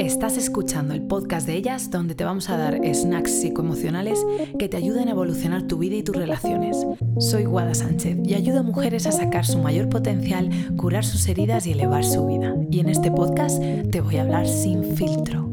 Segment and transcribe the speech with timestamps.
[0.00, 4.24] Estás escuchando el podcast de ellas donde te vamos a dar snacks psicoemocionales
[4.58, 6.86] que te ayuden a evolucionar tu vida y tus relaciones.
[7.18, 11.66] Soy Guada Sánchez y ayudo a mujeres a sacar su mayor potencial, curar sus heridas
[11.66, 12.56] y elevar su vida.
[12.70, 15.50] Y en este podcast te voy a hablar sin filtro.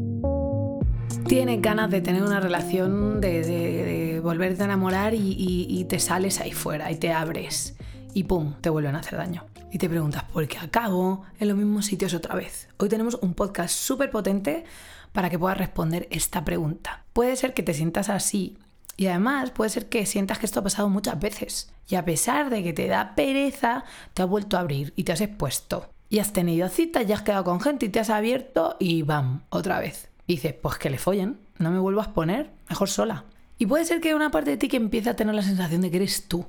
[1.26, 6.52] Tienes ganas de tener una relación, de, volverte a enamorar y, y te sales ahí
[6.52, 7.76] fuera y te abres
[8.14, 8.54] y ¡pum!
[8.62, 12.14] te vuelven a hacer daño y te preguntas, ¿por qué acabo en los mismos sitios
[12.14, 12.68] otra vez?
[12.78, 14.64] Hoy tenemos un podcast súper potente
[15.12, 17.04] para que puedas responder esta pregunta.
[17.12, 18.58] Puede ser que te sientas así
[18.96, 22.50] y además puede ser que sientas que esto ha pasado muchas veces y a pesar
[22.50, 23.84] de que te da pereza,
[24.14, 25.90] te has vuelto a abrir y te has expuesto.
[26.10, 29.42] Y has tenido citas, ya has quedado con gente y te has abierto y ¡bam!
[29.50, 30.08] Otra vez.
[30.26, 33.24] Y dices, pues que le follen, no me vuelvo a exponer, mejor sola.
[33.58, 35.90] Y puede ser que una parte de ti que empiece a tener la sensación de
[35.90, 36.46] que eres tú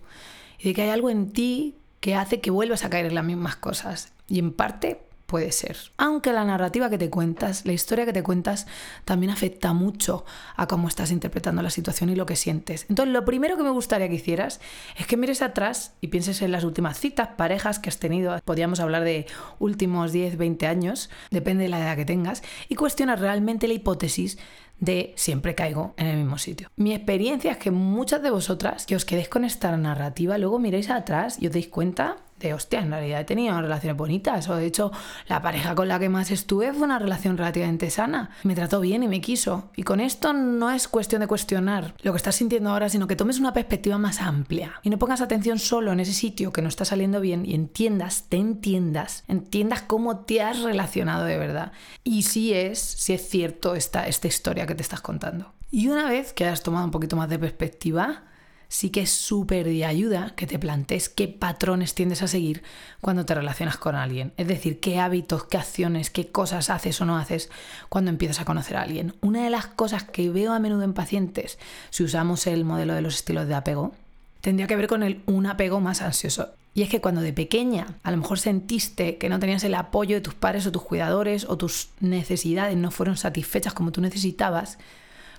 [0.57, 3.25] y de que hay algo en ti que hace que vuelvas a caer en las
[3.25, 4.13] mismas cosas.
[4.27, 5.77] Y en parte puede ser.
[5.95, 8.67] Aunque la narrativa que te cuentas, la historia que te cuentas,
[9.05, 10.25] también afecta mucho
[10.57, 12.87] a cómo estás interpretando la situación y lo que sientes.
[12.89, 14.59] Entonces, lo primero que me gustaría que hicieras
[14.97, 18.37] es que mires atrás y pienses en las últimas citas, parejas que has tenido.
[18.43, 19.27] Podríamos hablar de
[19.59, 24.39] últimos 10, 20 años, depende de la edad que tengas, y cuestionas realmente la hipótesis
[24.79, 26.69] de siempre caigo en el mismo sitio.
[26.75, 30.89] Mi experiencia es que muchas de vosotras que os quedéis con esta narrativa, luego miréis
[30.89, 34.49] atrás y os deis cuenta de hostia, en realidad he tenido relaciones bonitas.
[34.49, 34.91] O de hecho,
[35.27, 38.31] la pareja con la que más estuve fue una relación relativamente sana.
[38.43, 39.69] Me trató bien y me quiso.
[39.75, 43.15] Y con esto no es cuestión de cuestionar lo que estás sintiendo ahora, sino que
[43.15, 44.79] tomes una perspectiva más amplia.
[44.83, 48.25] Y no pongas atención solo en ese sitio que no está saliendo bien y entiendas,
[48.29, 51.71] te entiendas, entiendas cómo te has relacionado de verdad.
[52.03, 55.53] Y si es, si es cierto esta, esta historia que te estás contando.
[55.71, 58.23] Y una vez que has tomado un poquito más de perspectiva,
[58.69, 62.63] sí que es súper de ayuda que te plantees qué patrones tiendes a seguir
[63.01, 64.31] cuando te relacionas con alguien.
[64.37, 67.49] Es decir, qué hábitos, qué acciones, qué cosas haces o no haces
[67.89, 69.15] cuando empiezas a conocer a alguien.
[69.21, 71.57] Una de las cosas que veo a menudo en pacientes,
[71.89, 73.93] si usamos el modelo de los estilos de apego,
[74.41, 76.49] tendría que ver con el un apego más ansioso.
[76.75, 80.15] Y es que cuando de pequeña a lo mejor sentiste que no tenías el apoyo
[80.15, 84.77] de tus padres o tus cuidadores o tus necesidades no fueron satisfechas como tú necesitabas,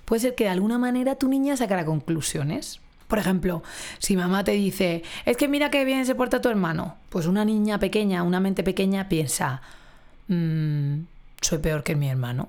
[0.05, 2.81] puede ser que de alguna manera tu niña sacara conclusiones.
[3.11, 3.65] Por ejemplo,
[3.99, 7.45] si mamá te dice, es que mira qué bien se porta tu hermano, pues una
[7.45, 9.63] niña pequeña, una mente pequeña piensa,
[10.29, 11.01] mmm,
[11.43, 12.49] soy peor que mi hermano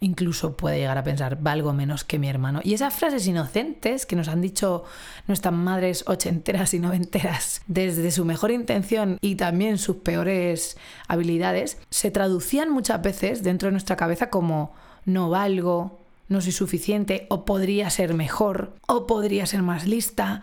[0.00, 2.60] incluso puede llegar a pensar, valgo menos que mi hermano.
[2.64, 4.84] Y esas frases inocentes que nos han dicho
[5.28, 12.10] nuestras madres ochenteras y noventeras desde su mejor intención y también sus peores habilidades, se
[12.10, 14.74] traducían muchas veces dentro de nuestra cabeza como
[15.04, 16.01] no valgo,
[16.32, 20.42] no soy suficiente, o podría ser mejor, o podría ser más lista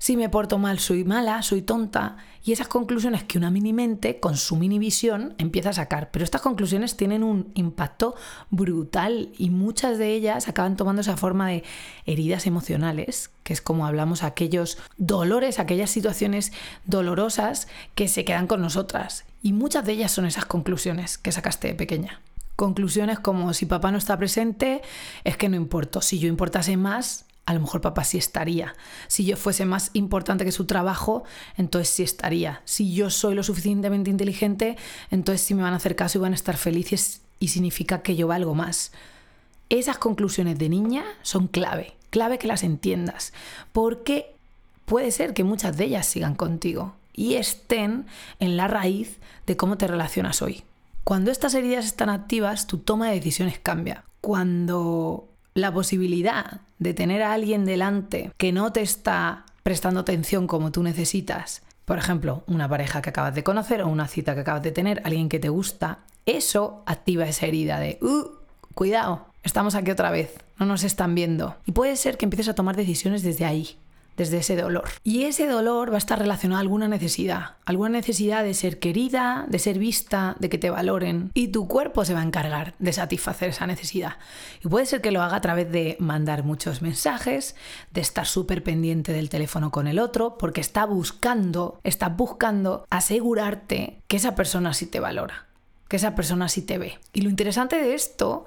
[0.00, 4.18] si me porto mal soy mala, soy tonta, y esas conclusiones que una mini mente
[4.18, 6.10] con su mini visión empieza a sacar.
[6.10, 8.14] Pero estas conclusiones tienen un impacto
[8.48, 11.64] brutal y muchas de ellas acaban tomando esa forma de
[12.06, 16.50] heridas emocionales, que es como hablamos aquellos dolores, aquellas situaciones
[16.86, 19.26] dolorosas que se quedan con nosotras.
[19.42, 22.22] Y muchas de ellas son esas conclusiones que sacaste de pequeña.
[22.60, 24.82] Conclusiones como si papá no está presente,
[25.24, 26.02] es que no importo.
[26.02, 28.74] Si yo importase más, a lo mejor papá sí estaría.
[29.08, 31.24] Si yo fuese más importante que su trabajo,
[31.56, 32.60] entonces sí estaría.
[32.66, 34.76] Si yo soy lo suficientemente inteligente,
[35.10, 38.14] entonces sí me van a hacer caso y van a estar felices y significa que
[38.14, 38.92] yo valgo más.
[39.70, 43.32] Esas conclusiones de niña son clave, clave que las entiendas,
[43.72, 44.34] porque
[44.84, 48.04] puede ser que muchas de ellas sigan contigo y estén
[48.38, 49.16] en la raíz
[49.46, 50.62] de cómo te relacionas hoy.
[51.10, 54.04] Cuando estas heridas están activas, tu toma de decisiones cambia.
[54.20, 60.70] Cuando la posibilidad de tener a alguien delante que no te está prestando atención como
[60.70, 64.62] tú necesitas, por ejemplo, una pareja que acabas de conocer o una cita que acabas
[64.62, 68.30] de tener, alguien que te gusta, eso activa esa herida de, uh,
[68.74, 71.56] cuidado, estamos aquí otra vez, no nos están viendo.
[71.66, 73.78] Y puede ser que empieces a tomar decisiones desde ahí,
[74.20, 74.84] desde ese dolor.
[75.02, 79.46] Y ese dolor va a estar relacionado a alguna necesidad, alguna necesidad de ser querida,
[79.48, 81.30] de ser vista, de que te valoren.
[81.32, 84.18] Y tu cuerpo se va a encargar de satisfacer esa necesidad.
[84.62, 87.56] Y puede ser que lo haga a través de mandar muchos mensajes,
[87.92, 94.02] de estar súper pendiente del teléfono con el otro, porque está buscando, está buscando asegurarte
[94.06, 95.46] que esa persona sí te valora,
[95.88, 96.98] que esa persona sí te ve.
[97.14, 98.44] Y lo interesante de esto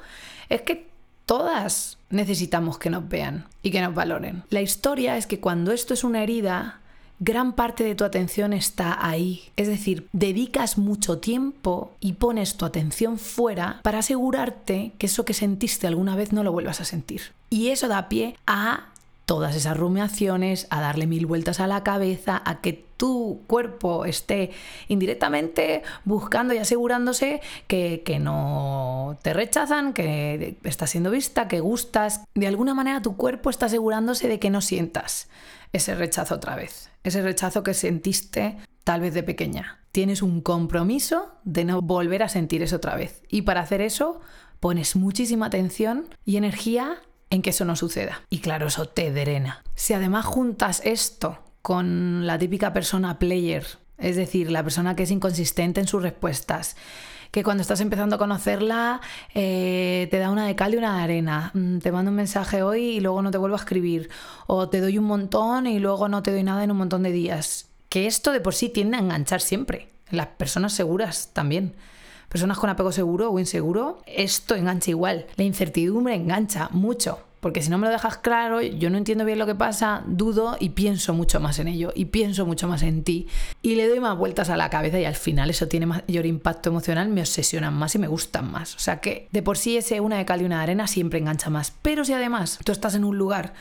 [0.50, 0.93] es que
[1.26, 4.44] todas necesitamos que nos vean y que nos valoren.
[4.50, 6.80] La historia es que cuando esto es una herida,
[7.20, 9.44] gran parte de tu atención está ahí.
[9.56, 15.34] Es decir, dedicas mucho tiempo y pones tu atención fuera para asegurarte que eso que
[15.34, 17.22] sentiste alguna vez no lo vuelvas a sentir.
[17.50, 18.90] Y eso da pie a
[19.26, 24.52] todas esas rumiaciones, a darle mil vueltas a la cabeza, a que tu cuerpo esté
[24.88, 32.22] indirectamente buscando y asegurándose que, que, no te rechazan, que estás siendo vista, que gustas.
[32.36, 35.30] De alguna manera tu cuerpo está asegurándose de que no sientas
[35.74, 39.80] ese rechazo otra vez, ese rechazo que sentiste tal vez de pequeña.
[39.92, 43.22] Tienes un compromiso de no volver a sentir eso otra vez.
[43.30, 44.22] Y para hacer eso
[44.60, 47.02] pones muchísima atención y energía
[47.34, 48.22] en que eso no suceda.
[48.30, 49.64] Y claro, eso te drena.
[49.74, 53.66] Si además juntas esto con la típica persona player,
[53.98, 56.76] es decir, la persona que es inconsistente en sus respuestas,
[57.32, 59.02] que cuando estás empezando a conocerla
[59.34, 61.50] eh, te da una de cal y una de arena.
[61.56, 64.12] Mm, te mando un mensaje hoy y luego no te vuelvo a escribir.
[64.46, 67.12] O te doy un montón y luego no te doy nada en un montón de
[67.12, 67.70] días.
[67.90, 69.90] Que esto de por sí tiende a enganchar siempre.
[70.12, 71.74] Las personas seguras también
[72.34, 75.28] personas con apego seguro o inseguro, esto engancha igual.
[75.36, 77.20] La incertidumbre engancha mucho.
[77.42, 80.58] Porque si no me lo dejas claro, yo no entiendo bien lo que pasa, dudo
[80.60, 83.28] y pienso mucho más en ello y pienso mucho más en ti
[83.62, 86.70] y le doy más vueltas a la cabeza y al final eso tiene mayor impacto
[86.70, 88.76] emocional, me obsesionan más y me gustan más.
[88.76, 91.20] O sea que de por sí ese una de cal y una de arena siempre
[91.20, 91.74] engancha más.
[91.84, 93.54] Pero si además tú estás en un lugar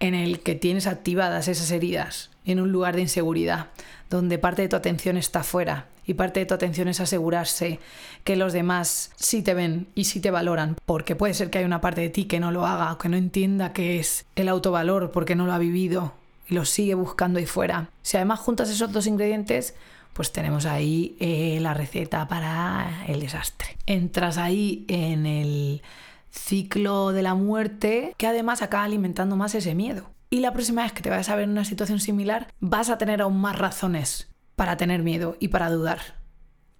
[0.00, 3.66] en el que tienes activadas esas heridas, en un lugar de inseguridad,
[4.10, 7.80] donde parte de tu atención está fuera y parte de tu atención es asegurarse
[8.24, 11.66] que los demás sí te ven y sí te valoran, porque puede ser que hay
[11.66, 14.48] una parte de ti que no lo haga o que no entienda qué es el
[14.48, 16.14] autovalor porque no lo ha vivido
[16.48, 17.90] y lo sigue buscando ahí fuera.
[18.00, 19.74] Si además juntas esos dos ingredientes,
[20.14, 23.76] pues tenemos ahí eh, la receta para el desastre.
[23.84, 25.82] Entras ahí en el
[26.30, 30.08] ciclo de la muerte que además acaba alimentando más ese miedo.
[30.30, 32.96] Y la próxima vez que te vayas a ver en una situación similar, vas a
[32.96, 34.28] tener aún más razones
[34.58, 36.00] para tener miedo y para dudar.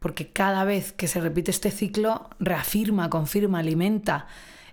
[0.00, 4.26] Porque cada vez que se repite este ciclo, reafirma, confirma, alimenta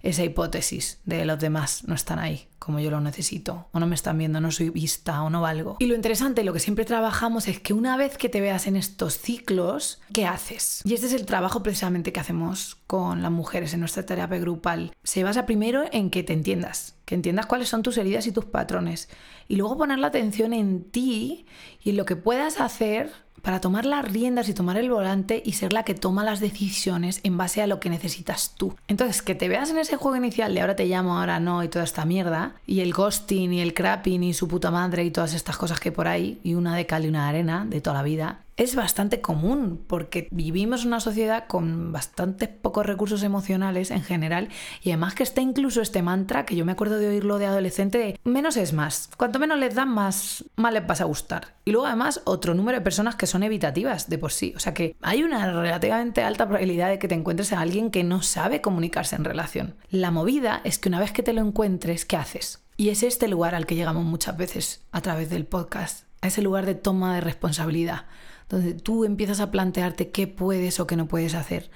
[0.06, 3.94] esa hipótesis de los demás no están ahí como yo lo necesito, o no me
[3.94, 5.78] están viendo, no soy vista, o no valgo.
[5.78, 8.75] Y lo interesante, lo que siempre trabajamos es que una vez que te veas en
[8.75, 10.81] estos ciclos, ¿qué haces?
[10.84, 14.96] Y este es el trabajo precisamente que hacemos con las mujeres en nuestra terapia grupal.
[15.04, 18.46] Se basa primero en que te entiendas, que entiendas cuáles son tus heridas y tus
[18.46, 19.10] patrones,
[19.48, 21.46] y luego poner la atención en ti
[21.84, 23.12] y en lo que puedas hacer
[23.45, 27.19] para tomar las riendas y tomar el volante y ser la que toma las decisiones
[27.21, 28.75] en base a lo que necesitas tú.
[28.88, 31.68] Entonces, que te veas en ese juego inicial de ahora te llamo, ahora no y
[31.68, 35.36] toda esta mierda, y el ghosting y el crapping y su puta madre y todas
[35.36, 37.97] estas cosas que por ahí, y una de cal y una de arena de toda
[37.97, 44.02] la vida, es bastante común porque vivimos una sociedad con bastantes pocos recursos emocionales en
[44.02, 44.50] general
[44.81, 47.98] y además que está incluso este mantra que yo me acuerdo de oírlo de adolescente
[47.98, 51.56] de menos es más, cuanto menos les dan más, más les vas a gustar.
[51.66, 54.74] Y luego además otro número de personas que son evitativas de por sí, o sea
[54.74, 58.62] que hay una relativamente alta probabilidad de que te encuentres a alguien que no sabe
[58.62, 59.75] comunicarse en relación.
[59.90, 62.62] La movida es que una vez que te lo encuentres, ¿qué haces?
[62.78, 66.42] Y es este lugar al que llegamos muchas veces a través del podcast, a ese
[66.42, 68.06] lugar de toma de responsabilidad
[68.50, 71.69] donde tú empiezas a plantearte qué puedes o qué no puedes hacer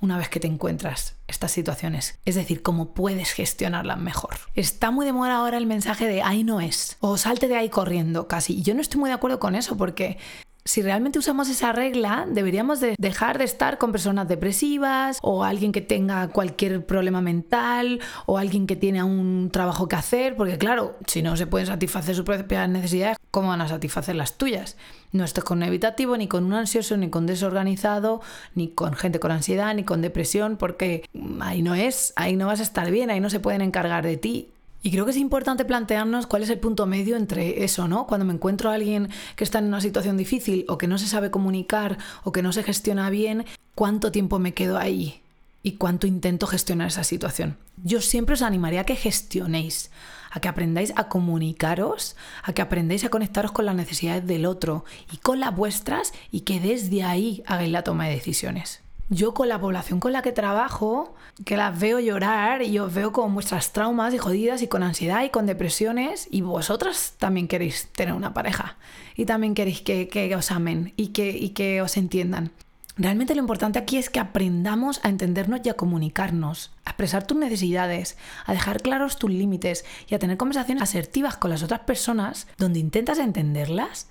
[0.00, 2.18] una vez que te encuentras estas situaciones.
[2.24, 4.34] Es decir, cómo puedes gestionarlas mejor.
[4.54, 7.68] Está muy de moda ahora el mensaje de ahí no es o salte de ahí
[7.68, 8.58] corriendo casi.
[8.58, 10.18] Y yo no estoy muy de acuerdo con eso porque
[10.64, 15.72] si realmente usamos esa regla, deberíamos de dejar de estar con personas depresivas o alguien
[15.72, 20.96] que tenga cualquier problema mental o alguien que tiene un trabajo que hacer, porque claro,
[21.06, 24.76] si no se pueden satisfacer sus propias necesidades, ¿cómo van a satisfacer las tuyas?
[25.10, 28.20] No estés con un evitativo, ni con un ansioso, ni con desorganizado,
[28.54, 31.04] ni con gente con ansiedad, ni con depresión, porque
[31.40, 34.16] ahí no es, ahí no vas a estar bien, ahí no se pueden encargar de
[34.16, 34.48] ti.
[34.84, 38.08] Y creo que es importante plantearnos cuál es el punto medio entre eso, ¿no?
[38.08, 41.06] Cuando me encuentro a alguien que está en una situación difícil o que no se
[41.06, 43.44] sabe comunicar o que no se gestiona bien,
[43.76, 45.22] ¿cuánto tiempo me quedo ahí?
[45.62, 47.56] ¿Y cuánto intento gestionar esa situación?
[47.84, 49.92] Yo siempre os animaría a que gestionéis,
[50.32, 54.84] a que aprendáis a comunicaros, a que aprendáis a conectaros con las necesidades del otro
[55.12, 58.81] y con las vuestras y que desde ahí hagáis la toma de decisiones
[59.12, 61.14] yo con la población con la que trabajo,
[61.44, 65.22] que las veo llorar y os veo con vuestras traumas y jodidas y con ansiedad
[65.22, 68.76] y con depresiones y vosotras también queréis tener una pareja
[69.14, 72.52] y también queréis que, os amen y que, y que os entiendan.
[72.96, 77.36] Realmente lo importante aquí es que aprendamos a entendernos y a comunicarnos, a expresar tus
[77.36, 78.16] necesidades,
[78.46, 82.80] a dejar claros tus límites y a tener conversaciones asertivas con las otras personas donde
[82.80, 84.08] intentas entenderlas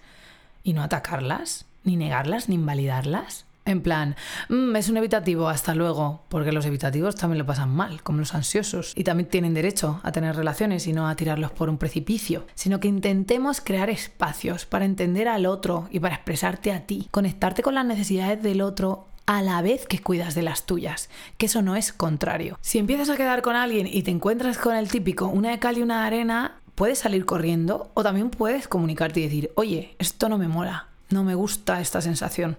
[0.63, 3.45] y no atacarlas, ni negarlas, ni invalidarlas.
[3.63, 4.15] En plan,
[4.49, 8.33] mm, es un evitativo, hasta luego, porque los evitativos también lo pasan mal, como los
[8.33, 12.47] ansiosos, y también tienen derecho a tener relaciones y no a tirarlos por un precipicio,
[12.55, 17.61] sino que intentemos crear espacios para entender al otro y para expresarte a ti, conectarte
[17.61, 21.61] con las necesidades del otro a la vez que cuidas de las tuyas, que eso
[21.61, 22.57] no es contrario.
[22.61, 25.77] Si empiezas a quedar con alguien y te encuentras con el típico una de cal
[25.77, 30.29] y una de arena, puedes salir corriendo o también puedes comunicarte y decir, oye, esto
[30.29, 32.57] no me mola, no me gusta esta sensación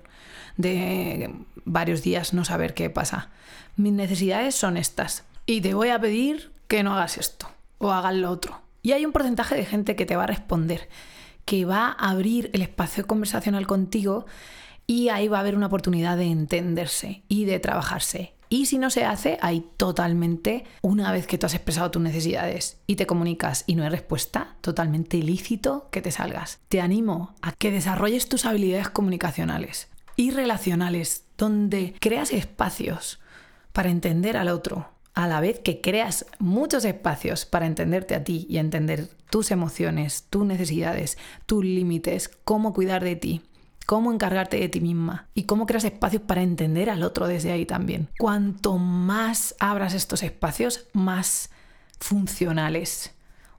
[0.56, 3.30] de varios días no saber qué pasa.
[3.76, 8.14] Mis necesidades son estas y te voy a pedir que no hagas esto o hagas
[8.14, 8.60] lo otro.
[8.82, 10.88] Y hay un porcentaje de gente que te va a responder,
[11.44, 14.26] que va a abrir el espacio conversacional contigo
[14.86, 18.34] y ahí va a haber una oportunidad de entenderse y de trabajarse.
[18.48, 22.76] Y si no se hace, hay totalmente, una vez que tú has expresado tus necesidades
[22.86, 26.60] y te comunicas y no hay respuesta, totalmente ilícito que te salgas.
[26.68, 33.20] Te animo a que desarrolles tus habilidades comunicacionales y relacionales, donde creas espacios
[33.72, 38.46] para entender al otro, a la vez que creas muchos espacios para entenderte a ti
[38.48, 43.42] y entender tus emociones, tus necesidades, tus límites, cómo cuidar de ti
[43.86, 47.66] cómo encargarte de ti misma y cómo creas espacios para entender al otro desde ahí
[47.66, 48.08] también.
[48.18, 51.50] Cuanto más abras estos espacios, más
[52.00, 53.12] funcionales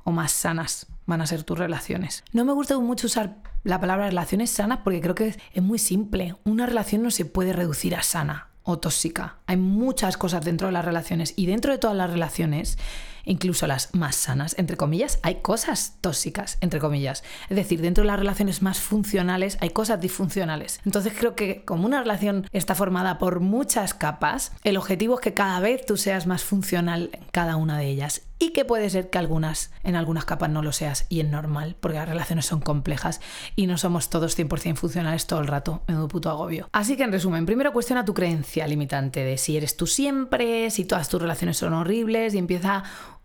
[0.04, 2.24] o más sanas van a ser tus relaciones.
[2.32, 6.36] No me gusta mucho usar la palabra relaciones sanas porque creo que es muy simple.
[6.44, 9.38] Una relación no se puede reducir a sana o tóxica.
[9.46, 12.78] Hay muchas cosas dentro de las relaciones y dentro de todas las relaciones
[13.24, 17.24] incluso las más sanas, entre comillas, hay cosas tóxicas, entre comillas.
[17.50, 20.80] Es decir, dentro de las relaciones más funcionales hay cosas disfuncionales.
[20.86, 25.34] Entonces creo que como una relación está formada por muchas capas, el objetivo es que
[25.34, 29.10] cada vez tú seas más funcional en cada una de ellas y que puede ser
[29.10, 32.60] que algunas en algunas capas no lo seas y es normal porque las relaciones son
[32.60, 33.22] complejas
[33.56, 36.68] y no somos todos 100% funcionales todo el rato, menudo puto agobio.
[36.74, 40.84] Así que en resumen, primero cuestiona tu creencia limitante de si eres tú siempre, si
[40.84, 42.84] todas tus relaciones son horribles y empieza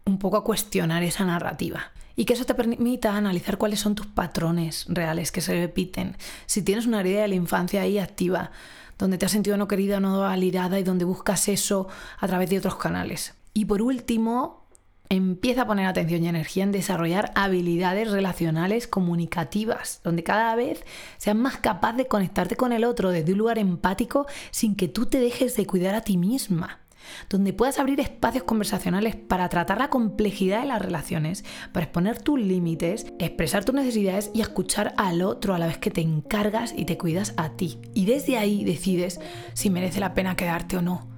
[0.09, 1.93] un poco a cuestionar esa narrativa.
[2.17, 6.17] Y que eso te permita analizar cuáles son tus patrones reales que se repiten.
[6.47, 8.50] Si tienes una herida de la infancia ahí activa,
[8.99, 11.87] donde te has sentido no querida, no validada y donde buscas eso
[12.19, 13.35] a través de otros canales.
[13.55, 14.67] Y por último,
[15.09, 20.85] empieza a poner atención y energía en desarrollar habilidades relacionales comunicativas, donde cada vez
[21.19, 25.07] seas más capaz de conectarte con el otro desde un lugar empático sin que tú
[25.07, 26.81] te dejes de cuidar a ti misma
[27.28, 32.40] donde puedas abrir espacios conversacionales para tratar la complejidad de las relaciones, para exponer tus
[32.40, 36.85] límites, expresar tus necesidades y escuchar al otro a la vez que te encargas y
[36.85, 37.81] te cuidas a ti.
[37.95, 39.21] Y desde ahí decides
[39.55, 41.09] si merece la pena quedarte o no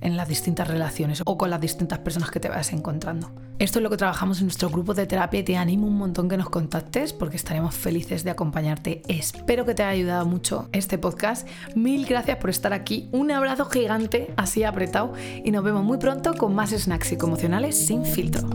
[0.00, 3.47] en las distintas relaciones o con las distintas personas que te vayas encontrando.
[3.58, 6.28] Esto es lo que trabajamos en nuestro grupo de terapia y te animo un montón
[6.28, 9.02] que nos contactes porque estaremos felices de acompañarte.
[9.08, 11.48] Espero que te haya ayudado mucho este podcast.
[11.74, 13.08] Mil gracias por estar aquí.
[13.10, 15.12] Un abrazo gigante así apretado
[15.44, 18.48] y nos vemos muy pronto con más snacks psicoemocionales sin filtro.